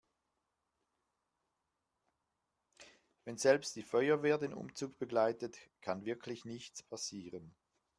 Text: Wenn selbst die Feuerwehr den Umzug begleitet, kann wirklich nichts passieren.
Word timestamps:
Wenn 3.23 3.37
selbst 3.37 3.75
die 3.75 3.83
Feuerwehr 3.83 4.39
den 4.39 4.55
Umzug 4.55 4.97
begleitet, 4.97 5.59
kann 5.81 6.05
wirklich 6.05 6.43
nichts 6.43 6.81
passieren. 6.81 7.53